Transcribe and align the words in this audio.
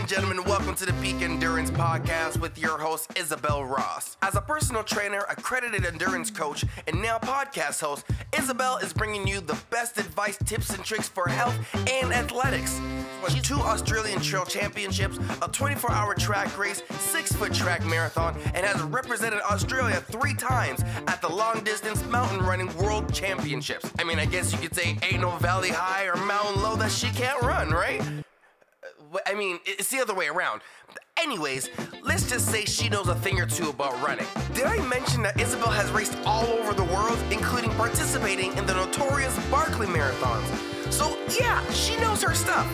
and 0.00 0.08
gentlemen, 0.08 0.42
welcome 0.44 0.74
to 0.74 0.86
the 0.86 0.94
Peak 0.94 1.20
Endurance 1.20 1.70
Podcast 1.70 2.40
with 2.40 2.56
your 2.56 2.78
host, 2.78 3.12
Isabel 3.18 3.66
Ross. 3.66 4.16
As 4.22 4.34
a 4.34 4.40
personal 4.40 4.82
trainer, 4.82 5.26
accredited 5.28 5.84
endurance 5.84 6.30
coach, 6.30 6.64
and 6.86 7.02
now 7.02 7.18
podcast 7.18 7.82
host, 7.82 8.06
Isabel 8.34 8.78
is 8.78 8.94
bringing 8.94 9.28
you 9.28 9.42
the 9.42 9.58
best 9.68 9.98
advice, 9.98 10.38
tips, 10.46 10.70
and 10.70 10.82
tricks 10.82 11.06
for 11.06 11.28
health 11.28 11.54
and 11.74 12.14
athletics. 12.14 12.80
She's 13.28 13.42
two 13.42 13.56
Australian 13.56 14.20
Trail 14.20 14.46
Championships, 14.46 15.18
a 15.42 15.48
24 15.48 15.92
hour 15.92 16.14
track 16.14 16.56
race, 16.56 16.82
six 16.98 17.30
foot 17.32 17.52
track 17.52 17.84
marathon, 17.84 18.40
and 18.54 18.64
has 18.64 18.80
represented 18.80 19.42
Australia 19.50 19.96
three 19.96 20.34
times 20.34 20.80
at 21.08 21.20
the 21.20 21.28
long 21.28 21.62
distance 21.62 22.02
mountain 22.06 22.40
running 22.40 22.74
world 22.78 23.12
championships. 23.12 23.92
I 23.98 24.04
mean, 24.04 24.18
I 24.18 24.24
guess 24.24 24.50
you 24.50 24.58
could 24.60 24.74
say 24.74 24.96
ain't 25.02 25.20
no 25.20 25.36
valley 25.36 25.68
high 25.68 26.06
or 26.06 26.16
mountain 26.16 26.62
low 26.62 26.76
that 26.76 26.90
she 26.90 27.10
can't 27.10 27.42
run, 27.42 27.68
right? 27.68 28.00
I 29.26 29.34
mean, 29.34 29.58
it's 29.64 29.88
the 29.88 29.98
other 29.98 30.14
way 30.14 30.28
around. 30.28 30.62
Anyways, 31.20 31.68
let's 32.02 32.28
just 32.28 32.48
say 32.48 32.64
she 32.64 32.88
knows 32.88 33.08
a 33.08 33.14
thing 33.14 33.40
or 33.40 33.46
two 33.46 33.68
about 33.70 34.00
running. 34.02 34.26
Did 34.54 34.64
I 34.64 34.78
mention 34.86 35.22
that 35.22 35.38
Isabel 35.38 35.70
has 35.70 35.90
raced 35.90 36.16
all 36.24 36.46
over 36.46 36.72
the 36.72 36.84
world, 36.84 37.18
including 37.30 37.70
participating 37.72 38.56
in 38.56 38.66
the 38.66 38.74
notorious 38.74 39.36
Barkley 39.50 39.86
marathons? 39.86 40.46
So, 40.92 41.16
yeah, 41.38 41.68
she 41.70 41.96
knows 41.96 42.22
her 42.22 42.34
stuff. 42.34 42.68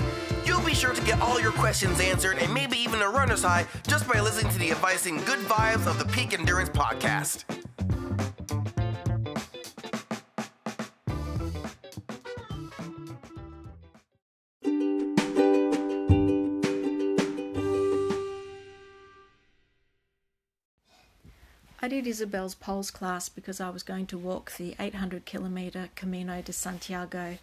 You'll 0.44 0.64
be 0.64 0.74
sure 0.74 0.94
to 0.94 1.02
get 1.02 1.20
all 1.20 1.40
your 1.40 1.52
questions 1.52 2.00
answered 2.00 2.38
and 2.38 2.52
maybe 2.54 2.78
even 2.78 3.02
a 3.02 3.08
runner's 3.08 3.42
high 3.42 3.66
just 3.88 4.06
by 4.08 4.20
listening 4.20 4.52
to 4.52 4.58
the 4.58 4.70
advice 4.70 5.06
and 5.06 5.24
good 5.26 5.40
vibes 5.40 5.86
of 5.86 5.98
the 5.98 6.04
Peak 6.04 6.38
Endurance 6.38 6.70
Podcast. 6.70 7.44
I 21.86 21.88
did 21.88 22.08
Isabel's 22.08 22.56
poles 22.56 22.90
class 22.90 23.28
because 23.28 23.60
I 23.60 23.70
was 23.70 23.84
going 23.84 24.06
to 24.06 24.18
walk 24.18 24.50
the 24.56 24.74
800 24.80 25.24
kilometre 25.24 25.88
Camino 25.94 26.42
de 26.42 26.52
Santiago. 26.52 27.38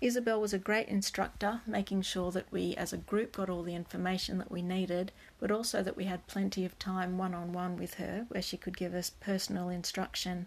Isabel 0.00 0.40
was 0.40 0.54
a 0.54 0.58
great 0.58 0.88
instructor, 0.88 1.60
making 1.66 2.00
sure 2.00 2.30
that 2.30 2.50
we 2.50 2.74
as 2.76 2.94
a 2.94 2.96
group 2.96 3.36
got 3.36 3.50
all 3.50 3.62
the 3.62 3.74
information 3.74 4.38
that 4.38 4.50
we 4.50 4.62
needed, 4.62 5.12
but 5.38 5.50
also 5.50 5.82
that 5.82 5.98
we 5.98 6.04
had 6.04 6.26
plenty 6.26 6.64
of 6.64 6.78
time 6.78 7.18
one 7.18 7.34
on 7.34 7.52
one 7.52 7.76
with 7.76 7.96
her 7.96 8.24
where 8.28 8.40
she 8.40 8.56
could 8.56 8.74
give 8.74 8.94
us 8.94 9.10
personal 9.10 9.68
instruction. 9.68 10.46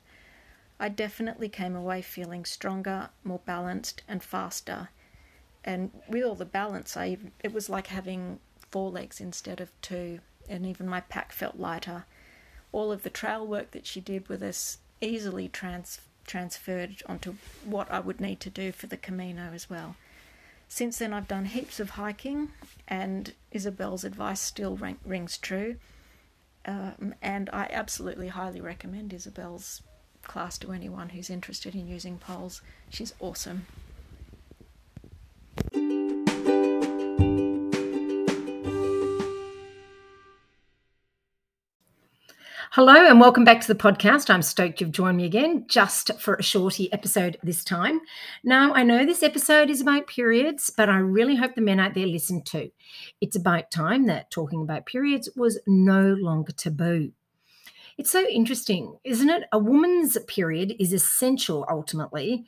I 0.80 0.90
definitely 0.90 1.48
came 1.48 1.76
away 1.76 2.02
feeling 2.02 2.44
stronger, 2.44 3.10
more 3.24 3.42
balanced, 3.46 4.02
and 4.08 4.24
faster. 4.24 4.90
And 5.64 5.92
with 6.10 6.24
all 6.24 6.34
the 6.34 6.44
balance, 6.44 6.98
I 6.98 7.18
it 7.42 7.54
was 7.54 7.70
like 7.70 7.86
having 7.86 8.40
four 8.72 8.90
legs 8.90 9.22
instead 9.22 9.62
of 9.62 9.70
two, 9.84 10.22
and 10.50 10.66
even 10.66 10.90
my 10.90 11.02
pack 11.02 11.32
felt 11.32 11.60
lighter 11.60 12.06
all 12.72 12.92
of 12.92 13.04
the 13.04 13.10
trail 13.10 13.46
work 13.46 13.72
that 13.72 13.86
she 13.86 14.00
did 14.00 14.28
with 14.28 14.42
us 14.42 14.78
easily 15.02 15.48
trans- 15.48 16.02
transferred 16.26 17.02
onto 17.08 17.36
what 17.66 17.92
I 17.92 18.00
would 18.00 18.22
need 18.22 18.40
to 18.42 18.50
do 18.50 18.72
for 18.72 18.88
the 18.88 18.98
Camino 18.98 19.52
as 19.54 19.70
well. 19.70 19.96
Since 20.68 21.00
then, 21.00 21.14
I've 21.14 21.28
done 21.28 21.46
heaps 21.46 21.80
of 21.82 21.92
hiking, 21.92 22.50
and 22.88 23.34
Isabel's 23.52 24.06
advice 24.06 24.40
still 24.40 24.78
ring- 24.78 25.00
rings 25.06 25.38
true. 25.38 25.76
Um, 26.66 27.16
and 27.22 27.50
I 27.52 27.68
absolutely 27.72 28.30
highly 28.30 28.62
recommend 28.62 29.14
Isabel's 29.14 29.82
class 30.24 30.58
to 30.60 30.72
anyone 30.72 31.10
who's 31.10 31.30
interested 31.30 31.76
in 31.76 31.88
using 31.88 32.20
poles. 32.20 32.62
She's 32.90 33.14
awesome. 33.20 33.66
Hello 42.76 42.94
and 42.94 43.20
welcome 43.20 43.44
back 43.44 43.60
to 43.60 43.68
the 43.68 43.76
podcast. 43.76 44.30
I'm 44.30 44.42
stoked 44.42 44.80
you've 44.80 44.94
joined 44.94 45.18
me 45.18 45.26
again, 45.26 45.66
just 45.68 46.10
for 46.22 46.36
a 46.36 46.42
shorty 46.42 46.92
episode 46.94 47.36
this 47.44 47.66
time. 47.66 48.00
Now, 48.46 48.74
I 48.74 48.82
know 48.82 49.06
this 49.06 49.24
episode 49.24 49.70
is 49.70 49.82
about 49.82 50.08
periods, 50.08 50.70
but 50.70 50.88
I 50.88 51.00
really 51.00 51.36
hope 51.36 51.56
the 51.56 51.60
men 51.60 51.82
out 51.82 51.96
there 51.96 52.08
listen 52.08 52.42
too. 52.44 52.72
It's 53.20 53.36
about 53.36 53.72
time 53.72 54.06
that 54.06 54.32
talking 54.32 54.62
about 54.62 54.86
periods 54.86 55.28
was 55.36 55.60
no 55.68 56.14
longer 56.14 56.54
taboo. 56.54 57.12
It's 57.98 58.10
so 58.10 58.26
interesting, 58.26 58.96
isn't 59.04 59.30
it? 59.30 59.44
A 59.52 59.60
woman's 59.60 60.18
period 60.30 60.74
is 60.80 60.94
essential 60.94 61.66
ultimately 61.70 62.46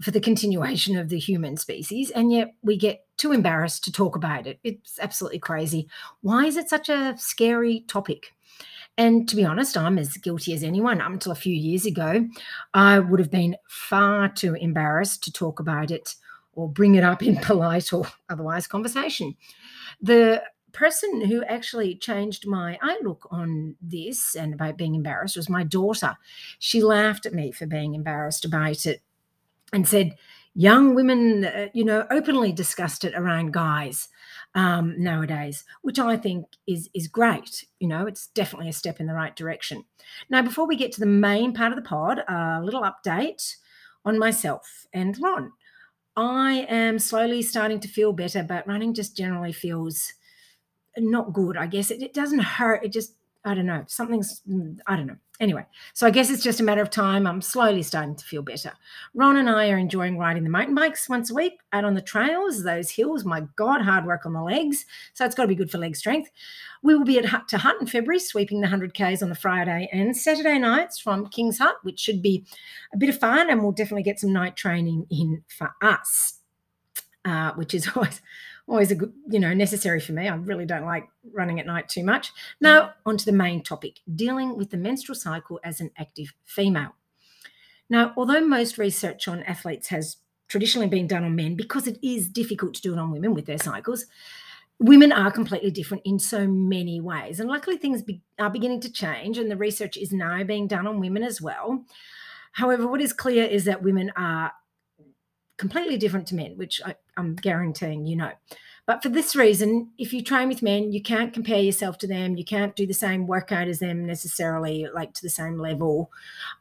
for 0.00 0.10
the 0.10 0.22
continuation 0.22 0.96
of 0.96 1.10
the 1.10 1.18
human 1.18 1.58
species, 1.58 2.10
and 2.10 2.32
yet 2.32 2.54
we 2.62 2.78
get 2.78 3.04
too 3.18 3.30
embarrassed 3.30 3.84
to 3.84 3.92
talk 3.92 4.16
about 4.16 4.46
it. 4.46 4.58
It's 4.64 4.98
absolutely 4.98 5.38
crazy. 5.38 5.86
Why 6.22 6.46
is 6.46 6.56
it 6.56 6.70
such 6.70 6.88
a 6.88 7.14
scary 7.18 7.84
topic? 7.86 8.32
And 8.98 9.28
to 9.28 9.36
be 9.36 9.44
honest, 9.44 9.76
I'm 9.76 9.98
as 9.98 10.16
guilty 10.16 10.54
as 10.54 10.62
anyone. 10.62 11.00
Up 11.00 11.12
until 11.12 11.32
a 11.32 11.36
few 11.36 11.54
years 11.54 11.84
ago, 11.84 12.26
I 12.72 12.98
would 12.98 13.20
have 13.20 13.30
been 13.30 13.56
far 13.68 14.28
too 14.28 14.54
embarrassed 14.54 15.22
to 15.24 15.32
talk 15.32 15.60
about 15.60 15.90
it 15.90 16.14
or 16.52 16.68
bring 16.68 16.94
it 16.94 17.04
up 17.04 17.22
in 17.22 17.36
polite 17.42 17.92
or 17.92 18.06
otherwise 18.30 18.66
conversation. 18.66 19.36
The 20.00 20.42
person 20.72 21.22
who 21.22 21.42
actually 21.44 21.96
changed 21.96 22.46
my 22.46 22.78
outlook 22.82 23.26
on 23.30 23.76
this 23.80 24.34
and 24.34 24.54
about 24.54 24.76
being 24.76 24.94
embarrassed 24.94 25.36
was 25.36 25.48
my 25.48 25.64
daughter. 25.64 26.16
She 26.58 26.82
laughed 26.82 27.26
at 27.26 27.34
me 27.34 27.52
for 27.52 27.66
being 27.66 27.94
embarrassed 27.94 28.44
about 28.44 28.86
it 28.86 29.00
and 29.72 29.86
said, 29.86 30.16
Young 30.54 30.94
women, 30.94 31.44
uh, 31.44 31.68
you 31.74 31.84
know, 31.84 32.06
openly 32.10 32.50
discussed 32.50 33.04
it 33.04 33.14
around 33.14 33.52
guys 33.52 34.08
um, 34.56 34.94
nowadays, 34.98 35.64
which 35.82 36.00
I 36.00 36.16
think 36.16 36.46
is 36.66 36.90
is 36.94 37.06
great. 37.06 37.64
You 37.78 37.86
know, 37.86 38.06
it's 38.06 38.26
definitely 38.28 38.70
a 38.70 38.72
step 38.72 38.98
in 38.98 39.06
the 39.06 39.14
right 39.14 39.36
direction. 39.36 39.84
Now, 40.28 40.42
before 40.42 40.66
we 40.66 40.74
get 40.76 40.90
to 40.92 41.00
the 41.00 41.06
main 41.06 41.52
part 41.52 41.72
of 41.72 41.76
the 41.76 41.88
pod, 41.88 42.24
a 42.26 42.60
little 42.64 42.82
update 42.82 43.54
on 44.04 44.18
myself 44.18 44.86
and 44.92 45.16
Ron. 45.20 45.52
I 46.18 46.66
am 46.70 46.98
slowly 46.98 47.42
starting 47.42 47.78
to 47.80 47.88
feel 47.88 48.14
better, 48.14 48.42
but 48.42 48.66
running 48.66 48.94
just 48.94 49.14
generally 49.14 49.52
feels 49.52 50.14
not 50.96 51.34
good. 51.34 51.58
I 51.58 51.66
guess 51.66 51.90
it, 51.90 52.02
it 52.02 52.14
doesn't 52.14 52.38
hurt. 52.38 52.82
It 52.82 52.92
just 52.92 53.15
I 53.46 53.54
don't 53.54 53.66
know. 53.66 53.84
Something's 53.86 54.42
I 54.88 54.96
don't 54.96 55.06
know. 55.06 55.16
Anyway, 55.38 55.64
so 55.94 56.04
I 56.04 56.10
guess 56.10 56.30
it's 56.30 56.42
just 56.42 56.58
a 56.58 56.64
matter 56.64 56.82
of 56.82 56.90
time. 56.90 57.28
I'm 57.28 57.40
slowly 57.40 57.84
starting 57.84 58.16
to 58.16 58.24
feel 58.24 58.42
better. 58.42 58.72
Ron 59.14 59.36
and 59.36 59.48
I 59.48 59.70
are 59.70 59.78
enjoying 59.78 60.18
riding 60.18 60.42
the 60.42 60.50
mountain 60.50 60.74
bikes 60.74 61.08
once 61.08 61.30
a 61.30 61.34
week 61.34 61.60
out 61.72 61.84
on 61.84 61.94
the 61.94 62.00
trails, 62.00 62.64
those 62.64 62.90
hills. 62.90 63.24
My 63.24 63.42
God, 63.54 63.82
hard 63.82 64.04
work 64.04 64.26
on 64.26 64.32
the 64.32 64.42
legs. 64.42 64.84
So 65.14 65.24
it's 65.24 65.36
got 65.36 65.42
to 65.42 65.48
be 65.48 65.54
good 65.54 65.70
for 65.70 65.78
leg 65.78 65.94
strength. 65.94 66.28
We 66.82 66.96
will 66.96 67.04
be 67.04 67.18
at 67.18 67.26
Hut 67.26 67.46
to 67.48 67.58
Hut 67.58 67.76
in 67.80 67.86
February, 67.86 68.18
sweeping 68.18 68.62
the 68.62 68.66
100Ks 68.66 69.22
on 69.22 69.28
the 69.28 69.36
Friday 69.36 69.88
and 69.92 70.16
Saturday 70.16 70.58
nights 70.58 70.98
from 70.98 71.28
King's 71.28 71.58
Hut, 71.58 71.76
which 71.84 72.00
should 72.00 72.22
be 72.22 72.44
a 72.92 72.96
bit 72.96 73.10
of 73.10 73.20
fun. 73.20 73.48
And 73.48 73.62
we'll 73.62 73.70
definitely 73.70 74.02
get 74.02 74.18
some 74.18 74.32
night 74.32 74.56
training 74.56 75.06
in 75.08 75.44
for 75.46 75.72
us, 75.82 76.40
uh, 77.24 77.52
which 77.52 77.74
is 77.74 77.88
always 77.94 78.20
always 78.68 78.90
a 78.90 78.94
good, 78.94 79.12
you 79.28 79.38
know, 79.38 79.54
necessary 79.54 80.00
for 80.00 80.12
me. 80.12 80.28
I 80.28 80.34
really 80.34 80.66
don't 80.66 80.84
like 80.84 81.08
running 81.32 81.60
at 81.60 81.66
night 81.66 81.88
too 81.88 82.04
much. 82.04 82.28
Mm. 82.28 82.32
Now, 82.60 82.94
on 83.04 83.16
to 83.16 83.24
the 83.24 83.32
main 83.32 83.62
topic 83.62 84.00
dealing 84.14 84.56
with 84.56 84.70
the 84.70 84.76
menstrual 84.76 85.16
cycle 85.16 85.60
as 85.62 85.80
an 85.80 85.90
active 85.96 86.32
female. 86.44 86.94
Now, 87.88 88.12
although 88.16 88.44
most 88.44 88.78
research 88.78 89.28
on 89.28 89.44
athletes 89.44 89.88
has 89.88 90.16
traditionally 90.48 90.88
been 90.88 91.06
done 91.06 91.24
on 91.24 91.36
men 91.36 91.54
because 91.54 91.86
it 91.86 91.98
is 92.02 92.28
difficult 92.28 92.74
to 92.74 92.82
do 92.82 92.92
it 92.92 92.98
on 92.98 93.10
women 93.10 93.34
with 93.34 93.46
their 93.46 93.58
cycles, 93.58 94.06
women 94.78 95.12
are 95.12 95.30
completely 95.30 95.70
different 95.70 96.02
in 96.04 96.18
so 96.18 96.46
many 96.46 97.00
ways. 97.00 97.40
And 97.40 97.48
luckily, 97.48 97.76
things 97.76 98.02
be- 98.02 98.22
are 98.38 98.50
beginning 98.50 98.80
to 98.80 98.92
change, 98.92 99.38
and 99.38 99.50
the 99.50 99.56
research 99.56 99.96
is 99.96 100.12
now 100.12 100.42
being 100.42 100.66
done 100.66 100.86
on 100.86 101.00
women 101.00 101.22
as 101.22 101.40
well. 101.40 101.84
However, 102.52 102.86
what 102.86 103.00
is 103.00 103.12
clear 103.12 103.44
is 103.44 103.64
that 103.66 103.82
women 103.82 104.12
are 104.16 104.52
completely 105.56 105.96
different 105.96 106.26
to 106.28 106.34
men, 106.34 106.56
which 106.56 106.80
I, 106.84 106.94
I'm 107.16 107.34
guaranteeing 107.34 108.06
you 108.06 108.16
know. 108.16 108.32
But 108.86 109.02
for 109.02 109.08
this 109.08 109.34
reason, 109.34 109.90
if 109.98 110.12
you 110.12 110.22
train 110.22 110.48
with 110.48 110.62
men, 110.62 110.92
you 110.92 111.02
can't 111.02 111.34
compare 111.34 111.58
yourself 111.58 111.98
to 111.98 112.06
them. 112.06 112.36
You 112.36 112.44
can't 112.44 112.76
do 112.76 112.86
the 112.86 112.94
same 112.94 113.26
workout 113.26 113.66
as 113.66 113.80
them 113.80 114.06
necessarily, 114.06 114.86
like 114.94 115.12
to 115.14 115.22
the 115.22 115.28
same 115.28 115.58
level. 115.58 116.12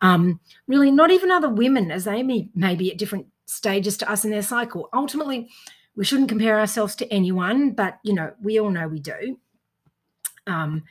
Um, 0.01 0.39
really, 0.68 0.89
not 0.89 1.12
even 1.12 1.30
other 1.30 1.50
women, 1.50 1.92
as 1.92 2.06
they 2.06 2.24
may, 2.24 2.50
may 2.56 2.75
be 2.75 2.92
at 2.92 2.97
different 2.97 3.27
stages 3.45 3.95
to 3.97 4.09
us 4.09 4.25
in 4.25 4.31
their 4.31 4.42
cycle. 4.42 4.89
Ultimately, 4.92 5.50
we 5.95 6.03
shouldn't 6.03 6.30
compare 6.30 6.59
ourselves 6.59 6.95
to 6.95 7.13
anyone, 7.13 7.71
but 7.71 8.00
you 8.03 8.13
know, 8.13 8.33
we 8.41 8.59
all 8.59 8.71
know 8.71 8.88
we 8.88 9.00
do. 9.00 9.38
Um, 10.48 10.83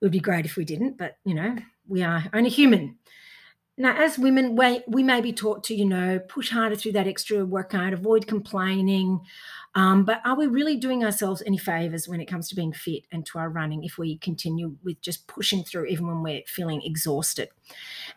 it 0.00 0.04
would 0.04 0.12
be 0.12 0.18
great 0.18 0.44
if 0.44 0.56
we 0.56 0.64
didn't, 0.64 0.98
but 0.98 1.18
you 1.24 1.34
know, 1.34 1.56
we 1.86 2.02
are 2.02 2.24
only 2.34 2.50
human. 2.50 2.96
Now, 3.76 3.96
as 3.96 4.18
women, 4.18 4.56
we, 4.56 4.82
we 4.86 5.02
may 5.02 5.20
be 5.20 5.32
taught 5.32 5.64
to, 5.64 5.74
you 5.74 5.86
know, 5.86 6.18
push 6.18 6.50
harder 6.50 6.76
through 6.76 6.92
that 6.92 7.06
extra 7.06 7.44
workout, 7.46 7.94
avoid 7.94 8.26
complaining. 8.26 9.20
Um, 9.74 10.04
but 10.04 10.20
are 10.24 10.36
we 10.36 10.46
really 10.46 10.76
doing 10.76 11.04
ourselves 11.04 11.42
any 11.46 11.56
favors 11.56 12.08
when 12.08 12.20
it 12.20 12.26
comes 12.26 12.48
to 12.48 12.56
being 12.56 12.72
fit 12.72 13.04
and 13.10 13.24
to 13.26 13.38
our 13.38 13.48
running 13.48 13.84
if 13.84 13.96
we 13.96 14.18
continue 14.18 14.76
with 14.84 15.00
just 15.00 15.26
pushing 15.28 15.62
through 15.62 15.86
even 15.86 16.06
when 16.08 16.22
we're 16.22 16.42
feeling 16.46 16.82
exhausted? 16.82 17.48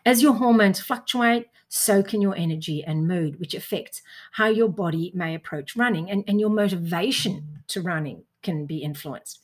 As 0.04 0.20
your 0.20 0.34
hormones 0.34 0.80
fluctuate, 0.80 1.48
so 1.68 2.02
can 2.02 2.20
your 2.20 2.36
energy 2.36 2.84
and 2.84 3.08
mood, 3.08 3.40
which 3.40 3.54
affects 3.54 4.02
how 4.32 4.46
your 4.46 4.68
body 4.68 5.12
may 5.14 5.34
approach 5.34 5.76
running 5.76 6.10
and, 6.10 6.24
and 6.28 6.40
your 6.40 6.50
motivation 6.50 7.62
to 7.68 7.80
running 7.80 8.24
can 8.42 8.66
be 8.66 8.78
influenced. 8.78 9.40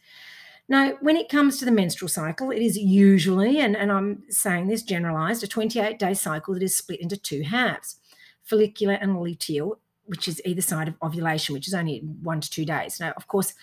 Now, 0.71 0.93
when 1.01 1.17
it 1.17 1.29
comes 1.29 1.59
to 1.59 1.65
the 1.65 1.73
menstrual 1.73 2.09
cycle, 2.09 2.53
it 2.53 2.63
is 2.63 2.79
usually, 2.79 3.59
and, 3.59 3.77
and 3.77 3.91
I'm 3.91 4.23
saying 4.31 4.69
this 4.69 4.85
generalized, 4.85 5.43
a 5.43 5.49
28 5.49 5.99
day 5.99 6.15
cycle 6.15 6.55
that 6.55 6.63
is 6.63 6.77
split 6.77 7.01
into 7.01 7.17
two 7.17 7.43
halves 7.43 7.97
follicular 8.45 8.95
and 8.95 9.17
luteal, 9.17 9.79
which 10.05 10.27
is 10.29 10.41
either 10.45 10.63
side 10.63 10.89
of 10.89 10.95
ovulation, 11.03 11.55
which 11.55 11.69
is 11.69 11.75
only 11.75 11.99
one 12.23 12.41
to 12.41 12.49
two 12.49 12.65
days. 12.65 13.01
Now, 13.01 13.13
of 13.17 13.27
course, 13.27 13.55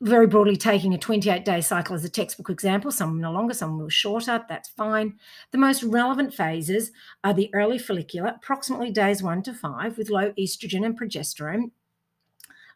very 0.00 0.26
broadly 0.26 0.56
taking 0.56 0.94
a 0.94 0.98
28 0.98 1.44
day 1.44 1.60
cycle 1.60 1.94
as 1.94 2.04
a 2.04 2.08
textbook 2.08 2.48
example, 2.48 2.90
some 2.90 3.22
are 3.22 3.30
longer, 3.30 3.52
some 3.52 3.80
are 3.80 3.90
shorter, 3.90 4.42
that's 4.48 4.70
fine. 4.70 5.18
The 5.50 5.58
most 5.58 5.82
relevant 5.82 6.32
phases 6.32 6.90
are 7.22 7.34
the 7.34 7.50
early 7.52 7.78
follicular, 7.78 8.28
approximately 8.28 8.90
days 8.90 9.22
one 9.22 9.42
to 9.42 9.52
five, 9.52 9.98
with 9.98 10.08
low 10.08 10.32
estrogen 10.38 10.86
and 10.86 10.98
progesterone. 10.98 11.70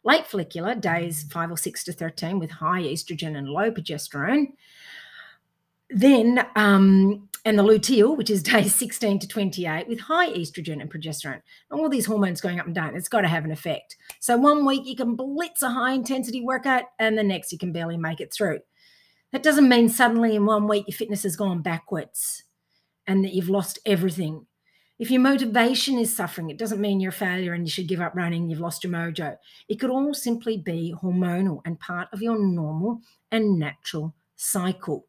Late 0.03 0.27
follicular, 0.27 0.75
days 0.75 1.23
five 1.23 1.51
or 1.51 1.57
six 1.57 1.83
to 1.85 1.93
13, 1.93 2.39
with 2.39 2.51
high 2.51 2.81
estrogen 2.81 3.37
and 3.37 3.47
low 3.47 3.71
progesterone. 3.71 4.53
Then, 5.89 6.45
um, 6.55 7.29
and 7.45 7.59
the 7.59 7.63
luteal, 7.63 8.17
which 8.17 8.29
is 8.29 8.43
days 8.43 8.75
16 8.75 9.19
to 9.19 9.27
28, 9.27 9.87
with 9.87 9.99
high 9.99 10.29
estrogen 10.31 10.81
and 10.81 10.91
progesterone. 10.91 11.41
And 11.71 11.79
all 11.79 11.89
these 11.89 12.05
hormones 12.05 12.41
going 12.41 12.59
up 12.59 12.65
and 12.65 12.75
down, 12.75 12.95
it's 12.95 13.09
got 13.09 13.21
to 13.21 13.27
have 13.27 13.45
an 13.45 13.51
effect. 13.51 13.95
So 14.19 14.37
one 14.37 14.65
week 14.65 14.85
you 14.85 14.95
can 14.95 15.15
blitz 15.15 15.61
a 15.61 15.69
high 15.69 15.93
intensity 15.93 16.41
workout, 16.41 16.83
and 16.99 17.17
the 17.17 17.23
next 17.23 17.51
you 17.51 17.57
can 17.57 17.71
barely 17.71 17.97
make 17.97 18.19
it 18.19 18.33
through. 18.33 18.59
That 19.31 19.43
doesn't 19.43 19.67
mean 19.67 19.89
suddenly 19.89 20.35
in 20.35 20.45
one 20.45 20.67
week 20.67 20.85
your 20.87 20.95
fitness 20.95 21.23
has 21.23 21.35
gone 21.35 21.63
backwards 21.63 22.43
and 23.07 23.23
that 23.23 23.33
you've 23.33 23.49
lost 23.49 23.79
everything. 23.85 24.45
If 24.99 25.09
your 25.09 25.21
motivation 25.21 25.97
is 25.97 26.15
suffering, 26.15 26.49
it 26.49 26.57
doesn't 26.57 26.79
mean 26.79 26.99
you're 26.99 27.09
a 27.09 27.13
failure 27.13 27.53
and 27.53 27.65
you 27.65 27.71
should 27.71 27.87
give 27.87 27.99
up 27.99 28.15
running, 28.15 28.49
you've 28.49 28.59
lost 28.59 28.83
your 28.83 28.93
mojo. 28.93 29.37
It 29.67 29.79
could 29.79 29.89
all 29.89 30.13
simply 30.13 30.57
be 30.57 30.93
hormonal 31.01 31.61
and 31.65 31.79
part 31.79 32.09
of 32.13 32.21
your 32.21 32.37
normal 32.37 33.01
and 33.31 33.57
natural 33.57 34.13
cycle. 34.35 35.07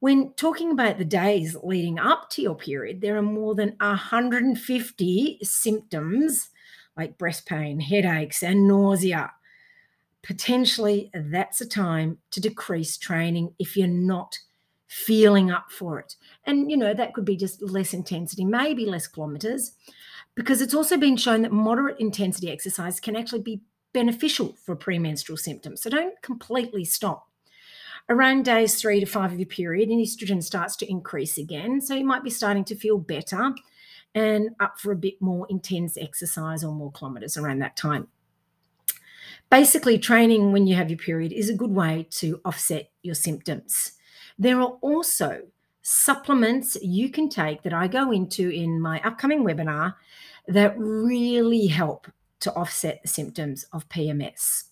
When 0.00 0.34
talking 0.34 0.70
about 0.70 0.98
the 0.98 1.04
days 1.06 1.56
leading 1.62 1.98
up 1.98 2.28
to 2.30 2.42
your 2.42 2.56
period, 2.56 3.00
there 3.00 3.16
are 3.16 3.22
more 3.22 3.54
than 3.54 3.74
150 3.80 5.38
symptoms 5.42 6.50
like 6.94 7.16
breast 7.16 7.46
pain, 7.46 7.80
headaches, 7.80 8.42
and 8.42 8.68
nausea. 8.68 9.32
Potentially, 10.22 11.10
that's 11.14 11.62
a 11.62 11.66
time 11.66 12.18
to 12.32 12.40
decrease 12.40 12.98
training 12.98 13.54
if 13.58 13.76
you're 13.78 13.88
not 13.88 14.38
feeling 14.94 15.50
up 15.50 15.72
for 15.72 15.98
it. 15.98 16.14
And, 16.44 16.70
you 16.70 16.76
know, 16.76 16.94
that 16.94 17.14
could 17.14 17.24
be 17.24 17.36
just 17.36 17.60
less 17.60 17.92
intensity, 17.92 18.44
maybe 18.44 18.86
less 18.86 19.08
kilometers, 19.08 19.72
because 20.36 20.62
it's 20.62 20.74
also 20.74 20.96
been 20.96 21.16
shown 21.16 21.42
that 21.42 21.50
moderate 21.50 21.98
intensity 21.98 22.48
exercise 22.48 23.00
can 23.00 23.16
actually 23.16 23.42
be 23.42 23.60
beneficial 23.92 24.54
for 24.64 24.76
premenstrual 24.76 25.36
symptoms. 25.36 25.82
So 25.82 25.90
don't 25.90 26.20
completely 26.22 26.84
stop. 26.84 27.28
Around 28.08 28.44
days 28.44 28.80
three 28.80 29.00
to 29.00 29.06
five 29.06 29.32
of 29.32 29.38
your 29.38 29.46
period, 29.46 29.88
and 29.88 30.00
estrogen 30.00 30.42
starts 30.42 30.76
to 30.76 30.90
increase 30.90 31.38
again. 31.38 31.80
So 31.80 31.94
you 31.94 32.04
might 32.04 32.22
be 32.22 32.30
starting 32.30 32.64
to 32.66 32.76
feel 32.76 32.98
better 32.98 33.52
and 34.14 34.50
up 34.60 34.78
for 34.78 34.92
a 34.92 34.96
bit 34.96 35.20
more 35.20 35.46
intense 35.50 35.96
exercise 35.96 36.62
or 36.62 36.72
more 36.72 36.92
kilometers 36.92 37.36
around 37.36 37.58
that 37.60 37.76
time. 37.76 38.06
Basically, 39.50 39.98
training 39.98 40.52
when 40.52 40.66
you 40.66 40.76
have 40.76 40.90
your 40.90 40.98
period 40.98 41.32
is 41.32 41.48
a 41.48 41.56
good 41.56 41.72
way 41.72 42.06
to 42.10 42.40
offset 42.44 42.90
your 43.02 43.14
symptoms. 43.16 43.92
There 44.38 44.60
are 44.60 44.78
also 44.80 45.42
supplements 45.82 46.76
you 46.82 47.10
can 47.10 47.28
take 47.28 47.62
that 47.62 47.74
I 47.74 47.86
go 47.88 48.10
into 48.10 48.48
in 48.48 48.80
my 48.80 49.00
upcoming 49.02 49.44
webinar 49.44 49.94
that 50.48 50.74
really 50.78 51.66
help 51.66 52.06
to 52.40 52.52
offset 52.54 53.02
the 53.02 53.08
symptoms 53.08 53.64
of 53.72 53.88
PMS. 53.88 54.64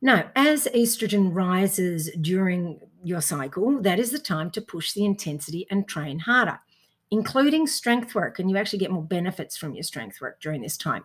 Now, 0.00 0.30
as 0.34 0.66
estrogen 0.74 1.32
rises 1.32 2.10
during 2.20 2.80
your 3.04 3.20
cycle, 3.20 3.80
that 3.82 3.98
is 3.98 4.10
the 4.10 4.18
time 4.18 4.50
to 4.50 4.60
push 4.60 4.92
the 4.92 5.04
intensity 5.04 5.66
and 5.70 5.86
train 5.86 6.18
harder, 6.18 6.58
including 7.10 7.66
strength 7.66 8.14
work, 8.14 8.38
and 8.38 8.50
you 8.50 8.56
actually 8.56 8.80
get 8.80 8.90
more 8.90 9.04
benefits 9.04 9.56
from 9.56 9.74
your 9.74 9.84
strength 9.84 10.20
work 10.20 10.40
during 10.40 10.60
this 10.60 10.76
time. 10.76 11.04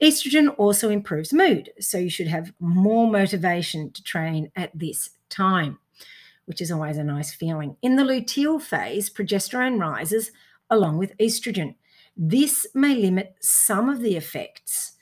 Estrogen 0.00 0.54
also 0.58 0.90
improves 0.90 1.32
mood, 1.32 1.70
so 1.80 1.98
you 1.98 2.10
should 2.10 2.28
have 2.28 2.52
more 2.60 3.10
motivation 3.10 3.90
to 3.90 4.02
train 4.04 4.50
at 4.54 4.70
this 4.78 5.10
time, 5.28 5.78
which 6.50 6.60
is 6.60 6.72
always 6.72 6.98
a 6.98 7.04
nice 7.04 7.32
feeling. 7.32 7.76
In 7.80 7.94
the 7.94 8.02
luteal 8.02 8.60
phase, 8.60 9.08
progesterone 9.08 9.80
rises 9.80 10.32
along 10.68 10.98
with 10.98 11.16
estrogen. 11.18 11.76
This 12.16 12.66
may 12.74 12.96
limit 12.96 13.36
some 13.40 13.88
of 13.88 14.00
the 14.00 14.16
effects 14.16 14.94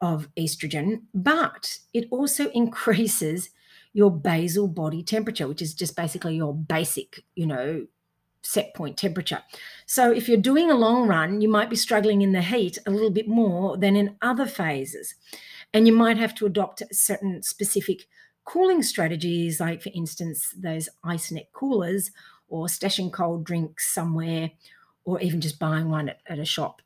of 0.00 0.28
estrogen, 0.36 1.02
but 1.14 1.78
it 1.94 2.08
also 2.10 2.50
increases 2.54 3.50
your 3.92 4.10
basal 4.10 4.66
body 4.66 5.04
temperature, 5.04 5.46
which 5.46 5.62
is 5.62 5.74
just 5.74 5.94
basically 5.94 6.34
your 6.34 6.52
basic, 6.52 7.22
you 7.36 7.46
know, 7.46 7.86
set 8.42 8.74
point 8.74 8.96
temperature. 8.96 9.44
So 9.86 10.10
if 10.10 10.28
you're 10.28 10.38
doing 10.38 10.72
a 10.72 10.76
long 10.76 11.06
run, 11.06 11.40
you 11.40 11.48
might 11.48 11.70
be 11.70 11.76
struggling 11.76 12.20
in 12.20 12.32
the 12.32 12.42
heat 12.42 12.78
a 12.84 12.90
little 12.90 13.12
bit 13.12 13.28
more 13.28 13.76
than 13.76 13.94
in 13.94 14.16
other 14.20 14.46
phases. 14.46 15.14
And 15.72 15.86
you 15.86 15.92
might 15.92 16.16
have 16.16 16.34
to 16.34 16.46
adopt 16.46 16.82
certain 16.90 17.44
specific 17.44 18.08
cooling 18.46 18.82
strategies, 18.82 19.60
like, 19.60 19.82
for 19.82 19.90
instance, 19.94 20.54
those 20.56 20.88
ice 21.04 21.30
neck 21.30 21.48
coolers 21.52 22.10
or 22.48 22.66
stashing 22.66 23.12
cold 23.12 23.44
drinks 23.44 23.92
somewhere, 23.92 24.50
or 25.04 25.20
even 25.20 25.40
just 25.40 25.58
buying 25.58 25.90
one 25.90 26.08
at, 26.08 26.20
at 26.26 26.38
a 26.38 26.44
shop, 26.44 26.80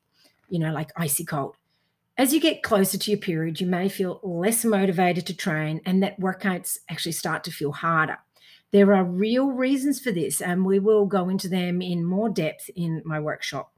you 0.49 0.59
know, 0.59 0.73
like 0.73 0.91
icy 0.97 1.23
cold. 1.23 1.55
As 2.17 2.33
you 2.33 2.41
get 2.41 2.63
closer 2.63 2.97
to 2.97 3.11
your 3.11 3.19
period, 3.19 3.61
you 3.61 3.67
may 3.67 3.87
feel 3.87 4.19
less 4.23 4.65
motivated 4.65 5.25
to 5.27 5.35
train 5.35 5.81
and 5.85 6.03
that 6.03 6.19
workouts 6.19 6.79
actually 6.89 7.13
start 7.13 7.43
to 7.45 7.51
feel 7.51 7.71
harder. 7.71 8.17
There 8.71 8.93
are 8.93 9.03
real 9.03 9.51
reasons 9.51 9.99
for 9.99 10.11
this, 10.11 10.41
and 10.41 10.65
we 10.65 10.79
will 10.79 11.05
go 11.05 11.29
into 11.29 11.49
them 11.49 11.81
in 11.81 12.05
more 12.05 12.29
depth 12.29 12.69
in 12.75 13.01
my 13.05 13.19
workshop 13.19 13.73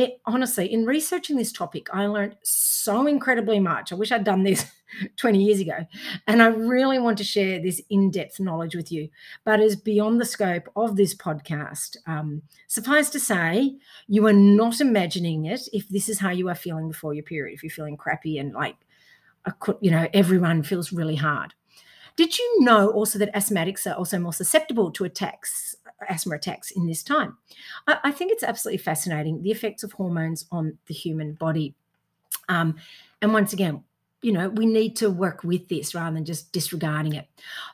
it 0.00 0.20
honestly, 0.26 0.72
in 0.72 0.84
researching 0.84 1.36
this 1.36 1.52
topic, 1.52 1.88
I 1.92 2.06
learned 2.06 2.36
so 2.42 3.06
incredibly 3.06 3.60
much. 3.60 3.92
I 3.92 3.94
wish 3.94 4.12
I'd 4.12 4.24
done 4.24 4.42
this 4.42 4.64
20 5.16 5.42
years 5.42 5.60
ago. 5.60 5.86
And 6.26 6.42
I 6.42 6.46
really 6.46 6.98
want 6.98 7.18
to 7.18 7.24
share 7.24 7.60
this 7.60 7.80
in 7.90 8.10
depth 8.10 8.40
knowledge 8.40 8.74
with 8.74 8.90
you, 8.90 9.08
but 9.44 9.60
is 9.60 9.76
beyond 9.76 10.20
the 10.20 10.24
scope 10.24 10.68
of 10.76 10.96
this 10.96 11.14
podcast. 11.14 11.96
Um, 12.06 12.42
suffice 12.66 13.10
to 13.10 13.20
say, 13.20 13.76
you 14.08 14.26
are 14.26 14.32
not 14.32 14.80
imagining 14.80 15.46
it 15.46 15.68
if 15.72 15.88
this 15.88 16.08
is 16.08 16.18
how 16.18 16.30
you 16.30 16.48
are 16.48 16.54
feeling 16.54 16.88
before 16.88 17.14
your 17.14 17.24
period, 17.24 17.54
if 17.54 17.62
you're 17.62 17.70
feeling 17.70 17.96
crappy 17.96 18.38
and 18.38 18.52
like, 18.52 18.76
you 19.80 19.90
know, 19.90 20.08
everyone 20.12 20.62
feels 20.62 20.92
really 20.92 21.16
hard. 21.16 21.54
Did 22.16 22.38
you 22.38 22.56
know 22.60 22.90
also 22.90 23.18
that 23.18 23.34
asthmatics 23.34 23.90
are 23.90 23.96
also 23.96 24.18
more 24.18 24.32
susceptible 24.32 24.90
to 24.92 25.04
attacks 25.04 25.74
asthma 26.08 26.36
attacks 26.36 26.70
in 26.70 26.86
this 26.86 27.02
time. 27.02 27.36
I, 27.86 27.98
I, 28.04 28.12
think 28.12 28.32
it's 28.32 28.42
absolutely 28.42 28.78
fascinating 28.78 29.42
the 29.42 29.50
effects 29.50 29.82
of 29.82 29.92
hormones 29.92 30.46
on 30.50 30.78
the 30.86 30.94
human 30.94 31.34
body. 31.34 31.74
Um, 32.48 32.76
and 33.22 33.32
once 33.32 33.52
again, 33.52 33.84
you 34.22 34.32
know, 34.32 34.50
we 34.50 34.66
need 34.66 34.96
to 34.96 35.10
work 35.10 35.42
with 35.44 35.68
this 35.68 35.94
rather 35.94 36.14
than 36.14 36.24
just 36.24 36.52
disregarding 36.52 37.14
it. 37.14 37.26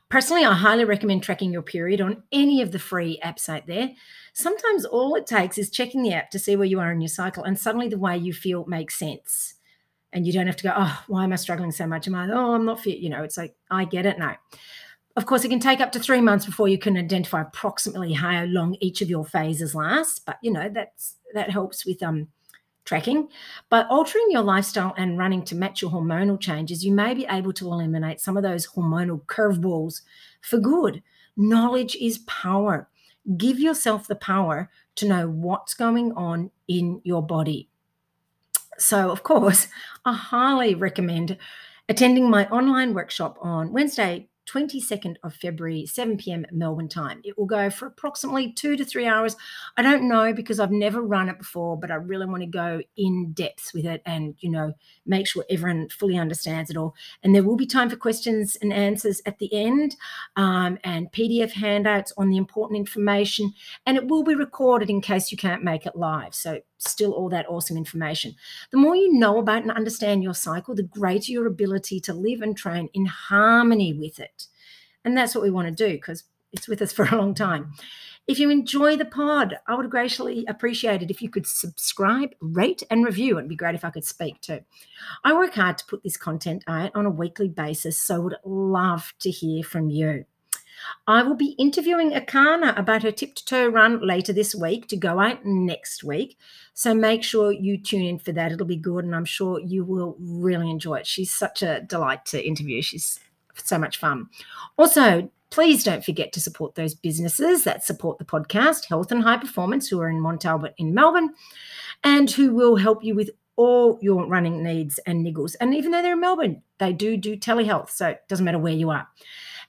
Personally, 0.08 0.44
I 0.44 0.54
highly 0.54 0.84
recommend 0.84 1.22
tracking 1.22 1.52
your 1.52 1.62
period 1.62 2.00
on 2.00 2.22
any 2.30 2.62
of 2.62 2.70
the 2.70 2.78
free 2.78 3.20
apps 3.24 3.48
out 3.48 3.66
there. 3.66 3.90
Sometimes 4.32 4.84
all 4.84 5.16
it 5.16 5.26
takes 5.26 5.58
is 5.58 5.70
checking 5.70 6.02
the 6.02 6.12
app 6.12 6.30
to 6.30 6.38
see 6.38 6.54
where 6.54 6.66
you 6.66 6.78
are 6.78 6.92
in 6.92 7.00
your 7.00 7.08
cycle, 7.08 7.42
and 7.42 7.58
suddenly 7.58 7.88
the 7.88 7.98
way 7.98 8.16
you 8.16 8.32
feel 8.32 8.64
makes 8.66 8.98
sense. 8.98 9.54
And 10.12 10.26
you 10.26 10.32
don't 10.32 10.46
have 10.46 10.56
to 10.56 10.64
go, 10.64 10.72
oh, 10.76 11.02
why 11.08 11.24
am 11.24 11.32
I 11.32 11.36
struggling 11.36 11.72
so 11.72 11.86
much? 11.86 12.06
Am 12.06 12.14
I, 12.14 12.28
oh, 12.30 12.54
I'm 12.54 12.64
not 12.64 12.80
fit? 12.80 12.98
You 12.98 13.10
know, 13.10 13.24
it's 13.24 13.36
like, 13.36 13.56
I 13.70 13.84
get 13.84 14.06
it 14.06 14.18
now. 14.18 14.36
Of 15.16 15.24
course, 15.24 15.44
it 15.44 15.48
can 15.48 15.60
take 15.60 15.80
up 15.80 15.92
to 15.92 15.98
three 15.98 16.20
months 16.20 16.44
before 16.44 16.68
you 16.68 16.78
can 16.78 16.96
identify 16.96 17.40
approximately 17.40 18.12
how 18.12 18.44
long 18.44 18.76
each 18.80 19.00
of 19.00 19.08
your 19.08 19.24
phases 19.24 19.74
last. 19.74 20.26
But 20.26 20.38
you 20.42 20.52
know 20.52 20.68
that's 20.68 21.16
that 21.32 21.50
helps 21.50 21.86
with 21.86 22.02
um, 22.02 22.28
tracking. 22.84 23.28
By 23.70 23.82
altering 23.84 24.26
your 24.30 24.42
lifestyle 24.42 24.94
and 24.96 25.18
running 25.18 25.42
to 25.46 25.54
match 25.54 25.82
your 25.82 25.90
hormonal 25.90 26.40
changes, 26.40 26.84
you 26.84 26.92
may 26.92 27.14
be 27.14 27.26
able 27.30 27.52
to 27.54 27.66
eliminate 27.66 28.20
some 28.20 28.36
of 28.36 28.42
those 28.42 28.66
hormonal 28.66 29.22
curveballs 29.26 30.02
for 30.42 30.58
good. 30.58 31.02
Knowledge 31.36 31.96
is 31.96 32.18
power. 32.18 32.88
Give 33.36 33.58
yourself 33.58 34.06
the 34.06 34.16
power 34.16 34.70
to 34.96 35.08
know 35.08 35.28
what's 35.28 35.74
going 35.74 36.12
on 36.12 36.50
in 36.68 37.00
your 37.04 37.22
body. 37.22 37.68
So, 38.78 39.10
of 39.10 39.22
course, 39.22 39.68
I 40.04 40.12
highly 40.12 40.74
recommend 40.74 41.36
attending 41.88 42.30
my 42.30 42.46
online 42.48 42.94
workshop 42.94 43.38
on 43.40 43.72
Wednesday, 43.72 44.28
22nd 44.46 45.16
of 45.22 45.34
February, 45.34 45.86
7 45.86 46.16
p.m. 46.16 46.46
Melbourne 46.52 46.88
time. 46.88 47.20
It 47.24 47.36
will 47.36 47.46
go 47.46 47.68
for 47.70 47.86
approximately 47.86 48.52
two 48.52 48.76
to 48.76 48.84
three 48.84 49.06
hours. 49.06 49.36
I 49.76 49.82
don't 49.82 50.08
know 50.08 50.32
because 50.32 50.60
I've 50.60 50.70
never 50.70 51.02
run 51.02 51.28
it 51.28 51.38
before, 51.38 51.76
but 51.78 51.90
I 51.90 51.94
really 51.94 52.26
want 52.26 52.42
to 52.42 52.46
go 52.46 52.80
in 52.96 53.32
depth 53.32 53.72
with 53.74 53.86
it 53.86 54.02
and, 54.06 54.34
you 54.40 54.50
know, 54.50 54.72
make 55.04 55.26
sure 55.26 55.44
everyone 55.50 55.88
fully 55.88 56.16
understands 56.16 56.70
it 56.70 56.76
all. 56.76 56.94
And 57.22 57.34
there 57.34 57.42
will 57.42 57.56
be 57.56 57.66
time 57.66 57.90
for 57.90 57.96
questions 57.96 58.56
and 58.62 58.72
answers 58.72 59.20
at 59.26 59.38
the 59.38 59.52
end 59.52 59.96
um, 60.36 60.78
and 60.84 61.10
PDF 61.12 61.52
handouts 61.52 62.12
on 62.16 62.30
the 62.30 62.36
important 62.36 62.78
information. 62.78 63.52
And 63.84 63.96
it 63.96 64.06
will 64.06 64.22
be 64.22 64.34
recorded 64.34 64.90
in 64.90 65.00
case 65.00 65.32
you 65.32 65.38
can't 65.38 65.64
make 65.64 65.86
it 65.86 65.96
live. 65.96 66.34
So 66.34 66.60
still 66.78 67.12
all 67.12 67.28
that 67.30 67.48
awesome 67.48 67.76
information. 67.76 68.34
The 68.70 68.78
more 68.78 68.96
you 68.96 69.12
know 69.12 69.38
about 69.38 69.62
and 69.62 69.70
understand 69.70 70.22
your 70.22 70.34
cycle, 70.34 70.74
the 70.74 70.82
greater 70.82 71.32
your 71.32 71.46
ability 71.46 72.00
to 72.00 72.14
live 72.14 72.42
and 72.42 72.56
train 72.56 72.88
in 72.94 73.06
harmony 73.06 73.92
with 73.92 74.20
it. 74.20 74.46
And 75.04 75.16
that's 75.16 75.34
what 75.34 75.44
we 75.44 75.50
want 75.50 75.68
to 75.68 75.88
do 75.88 75.94
because 75.94 76.24
it's 76.52 76.68
with 76.68 76.82
us 76.82 76.92
for 76.94 77.04
a 77.04 77.16
long 77.16 77.34
time. 77.34 77.72
If 78.26 78.40
you 78.40 78.50
enjoy 78.50 78.96
the 78.96 79.04
pod, 79.04 79.58
I 79.68 79.76
would 79.76 79.88
graciously 79.88 80.44
appreciate 80.48 81.00
it 81.00 81.12
if 81.12 81.22
you 81.22 81.30
could 81.30 81.46
subscribe, 81.46 82.34
rate, 82.40 82.82
and 82.90 83.04
review. 83.04 83.38
It'd 83.38 83.48
be 83.48 83.54
great 83.54 83.76
if 83.76 83.84
I 83.84 83.90
could 83.90 84.04
speak 84.04 84.40
too. 84.40 84.60
I 85.22 85.32
work 85.32 85.54
hard 85.54 85.78
to 85.78 85.86
put 85.86 86.02
this 86.02 86.16
content 86.16 86.64
out 86.66 86.90
on 86.96 87.06
a 87.06 87.10
weekly 87.10 87.48
basis, 87.48 87.96
so 87.96 88.20
would 88.22 88.34
love 88.44 89.14
to 89.20 89.30
hear 89.30 89.62
from 89.62 89.90
you. 89.90 90.24
I 91.06 91.22
will 91.22 91.36
be 91.36 91.54
interviewing 91.58 92.12
Akana 92.12 92.78
about 92.78 93.02
her 93.02 93.12
tip 93.12 93.34
to 93.36 93.44
toe 93.44 93.68
run 93.68 94.06
later 94.06 94.32
this 94.32 94.54
week 94.54 94.88
to 94.88 94.96
go 94.96 95.20
out 95.20 95.44
next 95.44 96.04
week. 96.04 96.38
So 96.74 96.94
make 96.94 97.22
sure 97.22 97.52
you 97.52 97.78
tune 97.78 98.02
in 98.02 98.18
for 98.18 98.32
that. 98.32 98.52
It'll 98.52 98.66
be 98.66 98.76
good, 98.76 99.04
and 99.04 99.14
I'm 99.14 99.24
sure 99.24 99.60
you 99.60 99.84
will 99.84 100.16
really 100.18 100.70
enjoy 100.70 100.96
it. 100.96 101.06
She's 101.06 101.32
such 101.32 101.62
a 101.62 101.80
delight 101.80 102.26
to 102.26 102.46
interview. 102.46 102.82
She's 102.82 103.20
so 103.54 103.78
much 103.78 103.98
fun. 103.98 104.28
Also, 104.76 105.30
please 105.50 105.84
don't 105.84 106.04
forget 106.04 106.32
to 106.32 106.40
support 106.40 106.74
those 106.74 106.94
businesses 106.94 107.64
that 107.64 107.84
support 107.84 108.18
the 108.18 108.24
podcast, 108.24 108.86
Health 108.86 109.10
and 109.10 109.22
High 109.22 109.38
Performance, 109.38 109.88
who 109.88 110.00
are 110.00 110.10
in 110.10 110.20
Mont 110.20 110.44
Albert 110.44 110.74
in 110.76 110.92
Melbourne, 110.92 111.34
and 112.04 112.30
who 112.30 112.52
will 112.54 112.76
help 112.76 113.02
you 113.02 113.14
with 113.14 113.30
all 113.56 113.98
your 114.02 114.26
running 114.26 114.62
needs 114.62 114.98
and 115.06 115.24
niggles. 115.24 115.56
And 115.60 115.74
even 115.74 115.90
though 115.90 116.02
they're 116.02 116.12
in 116.12 116.20
Melbourne, 116.20 116.62
they 116.78 116.92
do 116.92 117.16
do 117.16 117.36
telehealth, 117.36 117.90
so 117.90 118.08
it 118.08 118.22
doesn't 118.28 118.44
matter 118.44 118.58
where 118.58 118.74
you 118.74 118.90
are. 118.90 119.08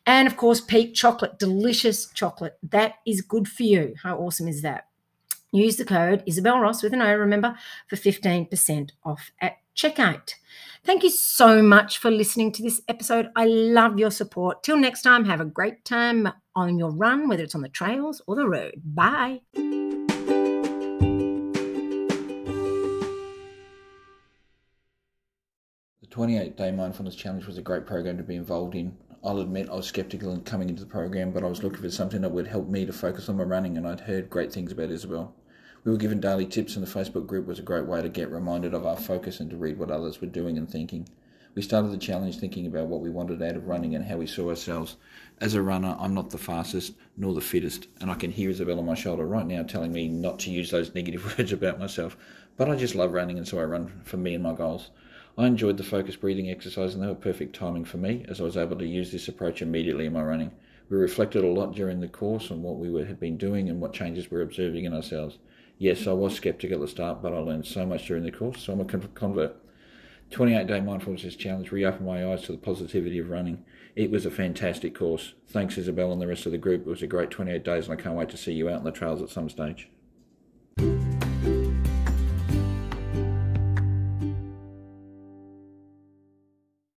And 0.07 0.25
of 0.25 0.37
course, 0.37 0.61
Peak 0.61 0.95
Chocolate, 0.95 1.37
delicious 1.37 2.07
chocolate. 2.07 2.57
That 2.63 2.93
is 3.05 3.19
good 3.21 3.45
for 3.45 3.63
you. 3.63 3.93
How 4.03 4.17
awesome 4.17 4.47
is 4.47 4.61
that? 4.61 4.87
Use 5.51 5.75
the 5.75 5.83
code 5.83 6.23
Isabel 6.25 6.61
Ross 6.61 6.81
with 6.81 6.93
an 6.93 7.01
O, 7.01 7.13
remember, 7.13 7.57
for 7.89 7.97
15% 7.97 8.91
off 9.03 9.31
at 9.41 9.57
checkout. 9.75 10.35
Thank 10.85 11.03
you 11.03 11.09
so 11.09 11.61
much 11.61 11.97
for 11.97 12.09
listening 12.09 12.53
to 12.53 12.63
this 12.63 12.81
episode. 12.87 13.27
I 13.35 13.47
love 13.47 13.99
your 13.99 14.09
support. 14.09 14.63
Till 14.63 14.77
next 14.77 15.01
time, 15.01 15.25
have 15.25 15.41
a 15.41 15.45
great 15.45 15.83
time 15.83 16.29
on 16.55 16.79
your 16.79 16.91
run, 16.91 17.27
whether 17.27 17.43
it's 17.43 17.55
on 17.55 17.61
the 17.61 17.67
trails 17.67 18.21
or 18.27 18.37
the 18.37 18.47
road. 18.47 18.81
Bye. 18.85 19.41
The 25.99 26.07
28 26.09 26.55
Day 26.55 26.71
Mindfulness 26.71 27.15
Challenge 27.15 27.45
was 27.45 27.57
a 27.57 27.61
great 27.61 27.85
program 27.85 28.15
to 28.15 28.23
be 28.23 28.37
involved 28.37 28.73
in. 28.73 28.95
I'll 29.23 29.39
admit 29.39 29.69
I 29.69 29.75
was 29.75 29.87
skeptical 29.87 30.31
in 30.31 30.41
coming 30.41 30.69
into 30.69 30.83
the 30.83 30.89
program, 30.89 31.31
but 31.31 31.43
I 31.43 31.47
was 31.47 31.63
looking 31.63 31.81
for 31.81 31.89
something 31.89 32.21
that 32.21 32.31
would 32.31 32.47
help 32.47 32.67
me 32.67 32.85
to 32.85 32.93
focus 32.93 33.27
on 33.29 33.37
my 33.37 33.43
running, 33.43 33.75
and 33.75 33.87
I'd 33.87 34.01
heard 34.01 34.29
great 34.29 34.53
things 34.53 34.71
about 34.71 34.91
Isabel. 34.91 35.33
We 35.83 35.91
were 35.91 35.97
given 35.97 36.19
daily 36.19 36.45
tips, 36.45 36.75
and 36.75 36.85
the 36.85 36.91
Facebook 36.91 37.25
group 37.25 37.47
was 37.47 37.59
a 37.59 37.63
great 37.63 37.85
way 37.85 38.01
to 38.01 38.09
get 38.09 38.31
reminded 38.31 38.73
of 38.73 38.85
our 38.85 38.97
focus 38.97 39.39
and 39.39 39.49
to 39.49 39.57
read 39.57 39.79
what 39.79 39.89
others 39.89 40.21
were 40.21 40.27
doing 40.27 40.57
and 40.57 40.69
thinking. 40.69 41.07
We 41.55 41.63
started 41.63 41.91
the 41.91 41.97
challenge 41.97 42.37
thinking 42.37 42.67
about 42.67 42.85
what 42.85 43.01
we 43.01 43.09
wanted 43.09 43.41
out 43.41 43.55
of 43.55 43.67
running 43.67 43.95
and 43.95 44.05
how 44.05 44.17
we 44.17 44.27
saw 44.27 44.49
ourselves. 44.49 44.97
As 45.41 45.55
a 45.55 45.61
runner, 45.63 45.95
I'm 45.99 46.13
not 46.13 46.29
the 46.29 46.37
fastest 46.37 46.93
nor 47.17 47.33
the 47.33 47.41
fittest, 47.41 47.87
and 47.99 48.11
I 48.11 48.13
can 48.13 48.29
hear 48.29 48.51
Isabel 48.51 48.77
on 48.77 48.85
my 48.85 48.93
shoulder 48.93 49.25
right 49.25 49.47
now 49.47 49.63
telling 49.63 49.91
me 49.91 50.07
not 50.07 50.37
to 50.41 50.51
use 50.51 50.69
those 50.69 50.93
negative 50.93 51.25
words 51.37 51.51
about 51.51 51.79
myself. 51.79 52.15
But 52.57 52.69
I 52.69 52.75
just 52.75 52.93
love 52.93 53.13
running, 53.13 53.39
and 53.39 53.47
so 53.47 53.57
I 53.57 53.63
run 53.63 54.01
for 54.03 54.17
me 54.17 54.35
and 54.35 54.43
my 54.43 54.53
goals. 54.53 54.91
I 55.39 55.45
enjoyed 55.45 55.77
the 55.77 55.83
focused 55.83 56.19
breathing 56.19 56.49
exercise, 56.49 56.95
and 56.95 57.03
they 57.03 57.07
were 57.07 57.13
perfect 57.13 57.55
timing 57.55 57.85
for 57.85 57.97
me 57.97 58.25
as 58.27 58.41
I 58.41 58.43
was 58.43 58.57
able 58.57 58.75
to 58.77 58.87
use 58.87 59.11
this 59.11 59.27
approach 59.27 59.61
immediately 59.61 60.07
in 60.07 60.13
my 60.13 60.23
running. 60.23 60.51
We 60.89 60.97
reflected 60.97 61.43
a 61.43 61.47
lot 61.47 61.75
during 61.75 61.99
the 61.99 62.07
course 62.07 62.49
on 62.49 62.63
what 62.63 62.77
we 62.77 62.91
had 63.05 63.19
been 63.19 63.37
doing 63.37 63.69
and 63.69 63.79
what 63.79 63.93
changes 63.93 64.31
we 64.31 64.37
we're 64.37 64.43
observing 64.43 64.85
in 64.85 64.95
ourselves. 64.95 65.37
Yes, 65.77 66.07
I 66.07 66.13
was 66.13 66.33
skeptical 66.33 66.77
at 66.77 66.81
the 66.81 66.87
start, 66.87 67.21
but 67.21 67.33
I 67.33 67.37
learned 67.37 67.67
so 67.67 67.85
much 67.85 68.07
during 68.07 68.23
the 68.23 68.31
course, 68.31 68.63
so 68.63 68.73
I'm 68.73 68.79
a 68.79 68.85
convert. 68.85 69.57
28 70.31 70.65
day 70.65 70.81
mindfulness 70.81 71.35
challenge 71.35 71.71
reopened 71.71 72.07
my 72.07 72.25
eyes 72.25 72.41
to 72.43 72.51
the 72.51 72.57
positivity 72.57 73.19
of 73.19 73.29
running. 73.29 73.63
It 73.95 74.09
was 74.09 74.25
a 74.25 74.31
fantastic 74.31 74.95
course. 74.95 75.35
Thanks, 75.47 75.77
Isabel, 75.77 76.11
and 76.11 76.21
the 76.21 76.27
rest 76.27 76.47
of 76.47 76.51
the 76.51 76.57
group. 76.57 76.81
It 76.81 76.89
was 76.89 77.03
a 77.03 77.07
great 77.07 77.29
28 77.29 77.63
days, 77.63 77.87
and 77.87 77.99
I 77.99 78.01
can't 78.01 78.15
wait 78.15 78.29
to 78.29 78.37
see 78.37 78.53
you 78.53 78.69
out 78.69 78.79
on 78.79 78.85
the 78.85 78.91
trails 78.91 79.21
at 79.21 79.29
some 79.29 79.49
stage. 79.49 79.87